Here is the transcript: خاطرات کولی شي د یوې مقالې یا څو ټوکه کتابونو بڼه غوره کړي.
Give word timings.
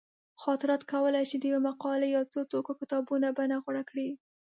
خاطرات 0.43 0.81
کولی 0.91 1.23
شي 1.29 1.35
د 1.39 1.43
یوې 1.51 1.61
مقالې 1.69 2.07
یا 2.15 2.21
څو 2.31 2.39
ټوکه 2.51 2.73
کتابونو 2.79 3.27
بڼه 3.37 3.55
غوره 3.63 3.83
کړي. 3.89 4.09